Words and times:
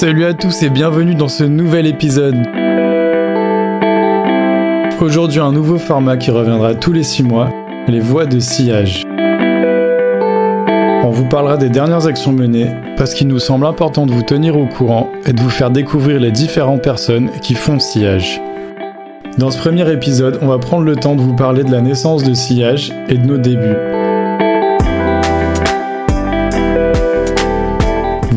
Salut 0.00 0.24
à 0.24 0.32
tous 0.32 0.62
et 0.62 0.70
bienvenue 0.70 1.14
dans 1.14 1.28
ce 1.28 1.44
nouvel 1.44 1.86
épisode. 1.86 2.34
Aujourd'hui 4.98 5.40
un 5.40 5.52
nouveau 5.52 5.76
format 5.76 6.16
qui 6.16 6.30
reviendra 6.30 6.74
tous 6.74 6.94
les 6.94 7.02
6 7.02 7.22
mois, 7.22 7.50
les 7.86 8.00
voies 8.00 8.24
de 8.24 8.40
sillage. 8.40 9.04
On 11.04 11.10
vous 11.10 11.26
parlera 11.26 11.58
des 11.58 11.68
dernières 11.68 12.06
actions 12.06 12.32
menées 12.32 12.70
parce 12.96 13.12
qu'il 13.12 13.28
nous 13.28 13.38
semble 13.38 13.66
important 13.66 14.06
de 14.06 14.12
vous 14.12 14.22
tenir 14.22 14.56
au 14.56 14.64
courant 14.64 15.10
et 15.26 15.34
de 15.34 15.40
vous 15.42 15.50
faire 15.50 15.70
découvrir 15.70 16.18
les 16.18 16.30
différentes 16.30 16.82
personnes 16.82 17.28
qui 17.42 17.52
font 17.52 17.78
sillage. 17.78 18.40
Dans 19.36 19.50
ce 19.50 19.58
premier 19.58 19.92
épisode, 19.92 20.38
on 20.40 20.46
va 20.46 20.56
prendre 20.56 20.84
le 20.84 20.96
temps 20.96 21.14
de 21.14 21.20
vous 21.20 21.36
parler 21.36 21.62
de 21.62 21.72
la 21.72 21.82
naissance 21.82 22.24
de 22.24 22.32
sillage 22.32 22.90
et 23.10 23.18
de 23.18 23.26
nos 23.26 23.36
débuts. 23.36 23.99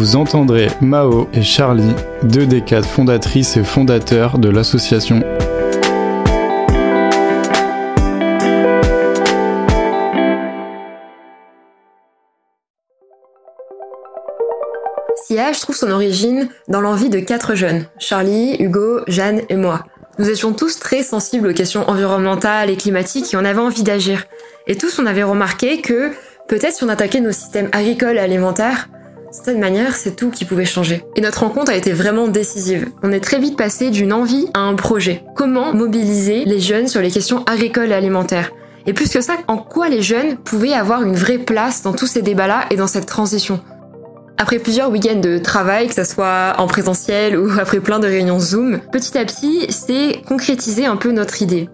Vous 0.00 0.16
entendrez 0.16 0.68
Mao 0.80 1.28
et 1.34 1.42
Charlie, 1.42 1.94
deux 2.22 2.46
des 2.46 2.62
quatre 2.62 2.88
fondatrices 2.88 3.58
et 3.58 3.62
fondateurs 3.62 4.38
de 4.38 4.48
l'association 4.48 5.20
Sillage 15.16 15.60
trouve 15.60 15.76
son 15.76 15.90
origine 15.90 16.48
dans 16.68 16.80
l'envie 16.80 17.10
de 17.10 17.20
quatre 17.20 17.54
jeunes, 17.54 17.84
Charlie, 17.98 18.56
Hugo, 18.58 19.00
Jeanne 19.06 19.42
et 19.50 19.56
moi. 19.56 19.84
Nous 20.18 20.30
étions 20.30 20.54
tous 20.54 20.78
très 20.78 21.02
sensibles 21.02 21.48
aux 21.48 21.52
questions 21.52 21.86
environnementales 21.90 22.70
et 22.70 22.76
climatiques 22.78 23.34
et 23.34 23.36
on 23.36 23.44
avait 23.44 23.60
envie 23.60 23.82
d'agir. 23.82 24.24
Et 24.66 24.76
tous 24.76 24.98
on 24.98 25.04
avait 25.04 25.24
remarqué 25.24 25.82
que 25.82 26.10
peut-être 26.48 26.76
si 26.76 26.84
on 26.84 26.88
attaquait 26.88 27.20
nos 27.20 27.32
systèmes 27.32 27.68
agricoles 27.72 28.16
et 28.16 28.20
alimentaires, 28.20 28.88
cette 29.30 29.58
manière, 29.58 29.94
c'est 29.94 30.16
tout 30.16 30.30
qui 30.30 30.44
pouvait 30.44 30.64
changer. 30.64 31.04
Et 31.14 31.20
notre 31.20 31.40
rencontre 31.40 31.70
a 31.70 31.76
été 31.76 31.92
vraiment 31.92 32.26
décisive. 32.26 32.88
On 33.02 33.12
est 33.12 33.20
très 33.20 33.38
vite 33.38 33.56
passé 33.56 33.90
d'une 33.90 34.12
envie 34.12 34.48
à 34.54 34.60
un 34.60 34.74
projet. 34.74 35.22
Comment 35.36 35.72
mobiliser 35.72 36.44
les 36.44 36.58
jeunes 36.58 36.88
sur 36.88 37.00
les 37.00 37.10
questions 37.10 37.44
agricoles 37.44 37.92
et 37.92 37.94
alimentaires? 37.94 38.50
Et 38.86 38.92
plus 38.92 39.10
que 39.10 39.20
ça, 39.20 39.34
en 39.46 39.56
quoi 39.58 39.88
les 39.88 40.02
jeunes 40.02 40.36
pouvaient 40.36 40.72
avoir 40.72 41.02
une 41.02 41.14
vraie 41.14 41.38
place 41.38 41.82
dans 41.82 41.92
tous 41.92 42.06
ces 42.06 42.22
débats-là 42.22 42.66
et 42.70 42.76
dans 42.76 42.88
cette 42.88 43.06
transition? 43.06 43.60
Après 44.36 44.58
plusieurs 44.58 44.90
week-ends 44.90 45.20
de 45.20 45.38
travail, 45.38 45.86
que 45.86 45.94
ce 45.94 46.04
soit 46.04 46.54
en 46.58 46.66
présentiel 46.66 47.38
ou 47.38 47.50
après 47.60 47.80
plein 47.80 48.00
de 48.00 48.06
réunions 48.06 48.40
Zoom, 48.40 48.80
petit 48.90 49.16
à 49.16 49.24
petit, 49.24 49.66
c'est 49.68 50.22
concrétiser 50.26 50.86
un 50.86 50.96
peu 50.96 51.12
notre 51.12 51.40
idée. 51.40 51.68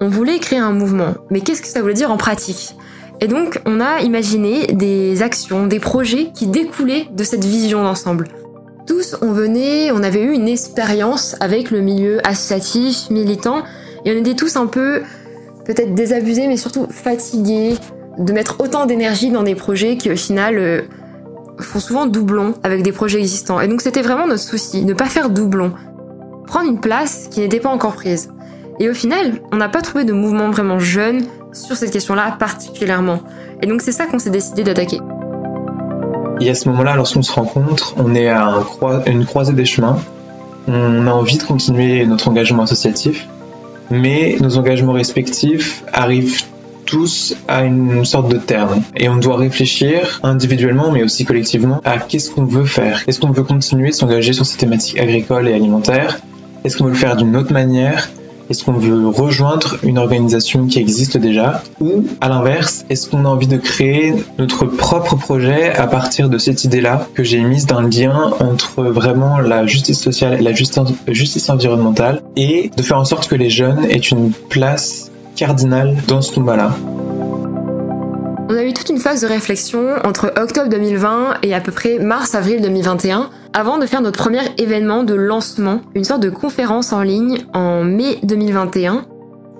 On 0.00 0.08
voulait 0.08 0.38
créer 0.40 0.58
un 0.58 0.72
mouvement, 0.72 1.14
mais 1.30 1.40
qu'est-ce 1.40 1.62
que 1.62 1.68
ça 1.68 1.80
voulait 1.80 1.94
dire 1.94 2.10
en 2.10 2.16
pratique? 2.16 2.74
Et 3.20 3.26
donc, 3.26 3.60
on 3.66 3.80
a 3.80 4.00
imaginé 4.00 4.66
des 4.68 5.22
actions, 5.22 5.66
des 5.66 5.80
projets 5.80 6.30
qui 6.34 6.46
découlaient 6.46 7.06
de 7.10 7.24
cette 7.24 7.44
vision 7.44 7.82
d'ensemble. 7.82 8.28
Tous, 8.86 9.16
on 9.20 9.32
venait, 9.32 9.90
on 9.90 10.02
avait 10.02 10.22
eu 10.22 10.32
une 10.32 10.48
expérience 10.48 11.36
avec 11.40 11.70
le 11.70 11.80
milieu 11.80 12.26
associatif, 12.26 13.10
militant, 13.10 13.62
et 14.04 14.12
on 14.12 14.16
était 14.18 14.34
tous 14.34 14.56
un 14.56 14.66
peu, 14.66 15.02
peut-être 15.64 15.94
désabusés, 15.94 16.46
mais 16.46 16.56
surtout 16.56 16.86
fatigués 16.90 17.74
de 18.18 18.32
mettre 18.32 18.60
autant 18.60 18.86
d'énergie 18.86 19.30
dans 19.30 19.42
des 19.42 19.54
projets 19.54 19.96
qui, 19.96 20.10
au 20.10 20.16
final, 20.16 20.56
euh, 20.58 20.82
font 21.60 21.80
souvent 21.80 22.06
doublon 22.06 22.54
avec 22.62 22.82
des 22.82 22.92
projets 22.92 23.18
existants. 23.18 23.60
Et 23.60 23.68
donc 23.68 23.80
c'était 23.80 24.02
vraiment 24.02 24.26
notre 24.26 24.42
souci, 24.42 24.84
ne 24.84 24.94
pas 24.94 25.06
faire 25.06 25.30
doublon. 25.30 25.72
Prendre 26.46 26.68
une 26.68 26.80
place 26.80 27.28
qui 27.30 27.40
n'était 27.40 27.60
pas 27.60 27.68
encore 27.68 27.94
prise. 27.94 28.30
Et 28.80 28.88
au 28.88 28.94
final, 28.94 29.40
on 29.52 29.56
n'a 29.56 29.68
pas 29.68 29.82
trouvé 29.82 30.04
de 30.04 30.12
mouvement 30.12 30.50
vraiment 30.50 30.78
jeune 30.78 31.26
sur 31.52 31.76
cette 31.76 31.90
question-là 31.90 32.36
particulièrement. 32.38 33.20
Et 33.62 33.66
donc 33.66 33.82
c'est 33.82 33.92
ça 33.92 34.06
qu'on 34.06 34.18
s'est 34.18 34.30
décidé 34.30 34.64
d'attaquer. 34.64 35.00
Et 36.40 36.50
à 36.50 36.54
ce 36.54 36.68
moment-là, 36.68 36.94
lorsqu'on 36.94 37.22
se 37.22 37.32
rencontre, 37.32 37.94
on 37.96 38.14
est 38.14 38.28
à 38.28 38.62
une 39.06 39.26
croisée 39.26 39.52
des 39.52 39.64
chemins. 39.64 39.98
On 40.68 41.06
a 41.06 41.10
envie 41.10 41.38
de 41.38 41.42
continuer 41.42 42.06
notre 42.06 42.28
engagement 42.28 42.62
associatif, 42.64 43.26
mais 43.90 44.36
nos 44.40 44.58
engagements 44.58 44.92
respectifs 44.92 45.82
arrivent 45.92 46.42
tous 46.84 47.34
à 47.48 47.64
une 47.64 48.04
sorte 48.04 48.30
de 48.30 48.38
terme. 48.38 48.82
Et 48.96 49.08
on 49.08 49.16
doit 49.16 49.36
réfléchir 49.36 50.20
individuellement, 50.22 50.90
mais 50.90 51.02
aussi 51.02 51.24
collectivement, 51.24 51.80
à 51.84 51.98
qu'est-ce 51.98 52.30
qu'on 52.30 52.44
veut 52.44 52.64
faire. 52.64 53.02
Est-ce 53.06 53.20
qu'on 53.20 53.30
veut 53.30 53.42
continuer 53.42 53.92
s'engager 53.92 54.32
sur 54.32 54.46
ces 54.46 54.58
thématiques 54.58 54.98
agricoles 54.98 55.48
et 55.48 55.54
alimentaires? 55.54 56.18
Est-ce 56.64 56.76
qu'on 56.76 56.84
veut 56.84 56.90
le 56.90 56.96
faire 56.96 57.16
d'une 57.16 57.36
autre 57.36 57.52
manière? 57.52 58.08
Est-ce 58.50 58.64
qu'on 58.64 58.72
veut 58.72 59.06
rejoindre 59.08 59.76
une 59.82 59.98
organisation 59.98 60.66
qui 60.66 60.78
existe 60.78 61.18
déjà 61.18 61.62
Ou, 61.80 62.04
à 62.20 62.28
l'inverse, 62.28 62.84
est-ce 62.88 63.08
qu'on 63.08 63.24
a 63.26 63.28
envie 63.28 63.46
de 63.46 63.58
créer 63.58 64.14
notre 64.38 64.64
propre 64.64 65.16
projet 65.16 65.70
à 65.74 65.86
partir 65.86 66.28
de 66.30 66.38
cette 66.38 66.64
idée-là 66.64 67.06
que 67.14 67.22
j'ai 67.22 67.40
mise 67.40 67.66
d'un 67.66 67.88
lien 67.88 68.32
entre 68.40 68.84
vraiment 68.84 69.38
la 69.38 69.66
justice 69.66 70.00
sociale 70.00 70.34
et 70.34 70.42
la 70.42 70.52
justice 70.52 71.50
environnementale 71.50 72.22
et 72.36 72.70
de 72.74 72.82
faire 72.82 72.98
en 72.98 73.04
sorte 73.04 73.28
que 73.28 73.34
les 73.34 73.50
jeunes 73.50 73.84
aient 73.90 73.96
une 73.96 74.32
place 74.32 75.10
cardinal 75.36 75.96
dans 76.06 76.22
ce 76.22 76.32
combat-là? 76.34 76.74
On 78.50 78.56
a 78.56 78.62
eu 78.64 78.72
toute 78.72 78.88
une 78.88 78.98
phase 78.98 79.20
de 79.20 79.26
réflexion 79.26 79.96
entre 80.04 80.32
octobre 80.40 80.70
2020 80.70 81.40
et 81.42 81.54
à 81.54 81.60
peu 81.60 81.70
près 81.70 81.98
mars-avril 81.98 82.62
2021 82.62 83.28
avant 83.52 83.78
de 83.78 83.86
faire 83.86 84.00
notre 84.00 84.18
premier 84.18 84.40
événement 84.58 85.04
de 85.04 85.14
lancement, 85.14 85.80
une 85.94 86.04
sorte 86.04 86.22
de 86.22 86.30
conférence 86.30 86.92
en 86.92 87.02
ligne 87.02 87.38
en 87.54 87.84
mai 87.84 88.18
2021. 88.22 89.04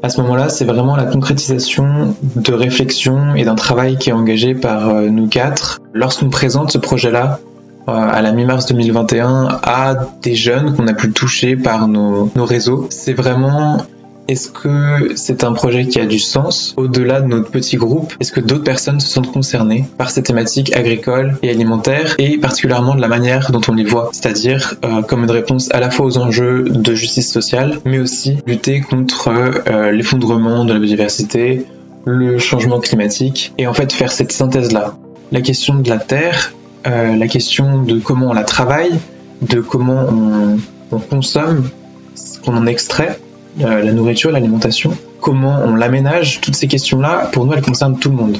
À 0.02 0.08
ce 0.08 0.20
moment-là, 0.20 0.48
c'est 0.48 0.64
vraiment 0.64 0.96
la 0.96 1.04
concrétisation 1.04 2.14
de 2.36 2.52
réflexion 2.52 3.34
et 3.34 3.44
d'un 3.44 3.56
travail 3.56 3.98
qui 3.98 4.10
est 4.10 4.12
engagé 4.12 4.54
par 4.54 4.90
euh, 4.90 5.08
nous 5.08 5.26
quatre. 5.26 5.80
Lorsqu'on 5.92 6.30
présente 6.30 6.70
ce 6.70 6.78
projet-là 6.78 7.40
euh, 7.88 7.92
à 7.92 8.22
la 8.22 8.32
mi-mars 8.32 8.66
2021 8.66 9.60
à 9.62 9.96
des 10.22 10.36
jeunes 10.36 10.76
qu'on 10.76 10.86
a 10.86 10.94
pu 10.94 11.10
toucher 11.10 11.56
par 11.56 11.88
nos, 11.88 12.30
nos 12.36 12.44
réseaux, 12.44 12.86
c'est 12.90 13.14
vraiment 13.14 13.78
est-ce 14.28 14.50
que 14.50 15.16
c'est 15.16 15.42
un 15.42 15.54
projet 15.54 15.86
qui 15.86 15.98
a 15.98 16.04
du 16.04 16.18
sens 16.18 16.74
au-delà 16.76 17.22
de 17.22 17.28
notre 17.28 17.50
petit 17.50 17.76
groupe? 17.76 18.12
Est-ce 18.20 18.30
que 18.30 18.40
d'autres 18.40 18.62
personnes 18.62 19.00
se 19.00 19.08
sentent 19.08 19.32
concernées 19.32 19.86
par 19.96 20.10
ces 20.10 20.22
thématiques 20.22 20.76
agricoles 20.76 21.38
et 21.42 21.48
alimentaires 21.48 22.14
et 22.18 22.36
particulièrement 22.36 22.94
de 22.94 23.00
la 23.00 23.08
manière 23.08 23.50
dont 23.50 23.62
on 23.68 23.72
les 23.72 23.84
voit? 23.84 24.10
C'est-à-dire 24.12 24.74
euh, 24.84 25.00
comme 25.00 25.24
une 25.24 25.30
réponse 25.30 25.70
à 25.72 25.80
la 25.80 25.90
fois 25.90 26.04
aux 26.04 26.18
enjeux 26.18 26.64
de 26.64 26.94
justice 26.94 27.32
sociale, 27.32 27.78
mais 27.86 27.98
aussi 27.98 28.36
lutter 28.46 28.82
contre 28.82 29.30
euh, 29.30 29.92
l'effondrement 29.92 30.66
de 30.66 30.74
la 30.74 30.78
biodiversité, 30.78 31.64
le 32.04 32.38
changement 32.38 32.80
climatique 32.80 33.54
et 33.56 33.66
en 33.66 33.72
fait 33.72 33.90
faire 33.94 34.12
cette 34.12 34.32
synthèse-là. 34.32 34.94
La 35.32 35.40
question 35.40 35.76
de 35.76 35.88
la 35.88 35.98
terre, 35.98 36.52
euh, 36.86 37.16
la 37.16 37.28
question 37.28 37.82
de 37.82 37.98
comment 37.98 38.26
on 38.28 38.34
la 38.34 38.44
travaille, 38.44 38.92
de 39.40 39.62
comment 39.62 40.04
on, 40.10 40.58
on 40.92 40.98
consomme 40.98 41.70
ce 42.14 42.38
qu'on 42.40 42.56
en 42.56 42.66
extrait, 42.66 43.18
euh, 43.60 43.82
la 43.82 43.92
nourriture, 43.92 44.30
l'alimentation, 44.30 44.96
comment 45.20 45.60
on 45.64 45.74
l'aménage, 45.74 46.40
toutes 46.40 46.56
ces 46.56 46.68
questions-là, 46.68 47.28
pour 47.32 47.44
nous, 47.44 47.52
elles 47.52 47.62
concernent 47.62 47.98
tout 47.98 48.10
le 48.10 48.16
monde. 48.16 48.38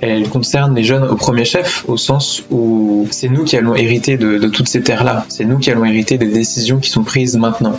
Elles 0.00 0.28
concernent 0.28 0.74
les 0.74 0.84
jeunes 0.84 1.04
au 1.04 1.16
premier 1.16 1.44
chef, 1.44 1.84
au 1.88 1.96
sens 1.96 2.44
où 2.50 3.08
c'est 3.10 3.28
nous 3.28 3.44
qui 3.44 3.56
allons 3.56 3.74
hériter 3.74 4.16
de, 4.16 4.46
toutes 4.48 4.68
ces 4.68 4.82
terres-là, 4.82 5.24
c'est 5.28 5.44
nous 5.44 5.58
qui 5.58 5.70
allons 5.70 5.84
hériter 5.84 6.18
des 6.18 6.26
décisions 6.26 6.78
qui 6.78 6.90
sont 6.90 7.02
prises 7.02 7.36
maintenant. 7.36 7.78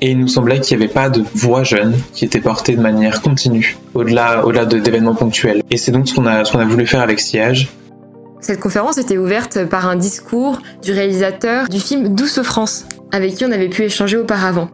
Et 0.00 0.10
il 0.10 0.18
nous 0.18 0.28
semblait 0.28 0.60
qu'il 0.60 0.76
n'y 0.76 0.84
avait 0.84 0.92
pas 0.92 1.08
de 1.08 1.24
voix 1.34 1.64
jeune 1.64 1.94
qui 2.12 2.24
était 2.24 2.40
portée 2.40 2.76
de 2.76 2.82
manière 2.82 3.22
continue, 3.22 3.76
au-delà, 3.94 4.46
au-delà 4.46 4.66
d'événements 4.66 5.14
ponctuels. 5.14 5.62
Et 5.70 5.78
c'est 5.78 5.90
donc 5.90 6.06
ce 6.06 6.14
qu'on 6.14 6.26
a, 6.26 6.42
a 6.42 6.64
voulu 6.64 6.86
faire 6.86 7.00
avec 7.00 7.18
Siège. 7.18 7.68
Cette 8.40 8.60
conférence 8.60 8.98
était 8.98 9.18
ouverte 9.18 9.64
par 9.64 9.88
un 9.88 9.96
discours 9.96 10.60
du 10.82 10.92
réalisateur 10.92 11.68
du 11.68 11.80
film 11.80 12.14
Douce 12.14 12.40
France, 12.42 12.84
avec 13.10 13.34
qui 13.34 13.44
on 13.44 13.50
avait 13.50 13.70
pu 13.70 13.82
échanger 13.82 14.18
auparavant. 14.18 14.68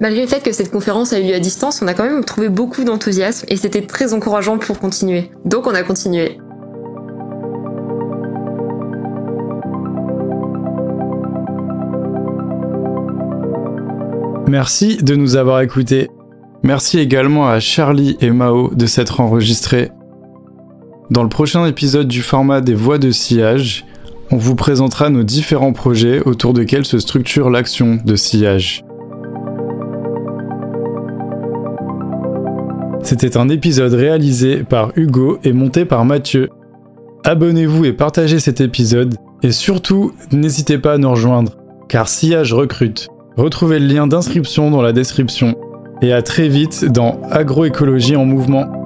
Malgré 0.00 0.22
le 0.22 0.28
fait 0.28 0.42
que 0.42 0.52
cette 0.52 0.70
conférence 0.70 1.12
a 1.12 1.18
eu 1.18 1.24
lieu 1.24 1.34
à 1.34 1.40
distance, 1.40 1.82
on 1.82 1.88
a 1.88 1.94
quand 1.94 2.04
même 2.04 2.24
trouvé 2.24 2.48
beaucoup 2.48 2.84
d'enthousiasme 2.84 3.46
et 3.48 3.56
c'était 3.56 3.82
très 3.82 4.14
encourageant 4.14 4.56
pour 4.58 4.78
continuer. 4.78 5.30
Donc 5.44 5.66
on 5.66 5.74
a 5.74 5.82
continué. 5.82 6.38
Merci 14.46 14.98
de 15.02 15.16
nous 15.16 15.36
avoir 15.36 15.60
écoutés. 15.60 16.08
Merci 16.62 17.00
également 17.00 17.48
à 17.48 17.58
Charlie 17.58 18.16
et 18.20 18.30
Mao 18.30 18.72
de 18.74 18.86
s'être 18.86 19.20
enregistrés. 19.20 19.90
Dans 21.10 21.22
le 21.22 21.28
prochain 21.28 21.66
épisode 21.66 22.08
du 22.08 22.22
format 22.22 22.60
des 22.60 22.74
voix 22.74 22.98
de 22.98 23.10
sillage, 23.10 23.84
on 24.30 24.36
vous 24.36 24.54
présentera 24.54 25.10
nos 25.10 25.22
différents 25.22 25.72
projets 25.72 26.20
autour 26.20 26.52
desquels 26.52 26.84
se 26.84 26.98
structure 26.98 27.50
l'action 27.50 27.98
de 28.04 28.14
sillage. 28.14 28.84
C'était 33.08 33.38
un 33.38 33.48
épisode 33.48 33.94
réalisé 33.94 34.64
par 34.64 34.92
Hugo 34.94 35.38
et 35.42 35.54
monté 35.54 35.86
par 35.86 36.04
Mathieu. 36.04 36.50
Abonnez-vous 37.24 37.86
et 37.86 37.94
partagez 37.94 38.38
cet 38.38 38.60
épisode, 38.60 39.14
et 39.42 39.50
surtout, 39.50 40.12
n'hésitez 40.30 40.76
pas 40.76 40.92
à 40.92 40.98
nous 40.98 41.08
rejoindre, 41.08 41.56
car 41.88 42.06
Sillage 42.06 42.52
recrute. 42.52 43.08
Retrouvez 43.38 43.78
le 43.78 43.86
lien 43.86 44.06
d'inscription 44.06 44.70
dans 44.70 44.82
la 44.82 44.92
description. 44.92 45.54
Et 46.02 46.12
à 46.12 46.20
très 46.20 46.48
vite 46.48 46.84
dans 46.84 47.18
Agroécologie 47.30 48.14
en 48.14 48.26
mouvement. 48.26 48.77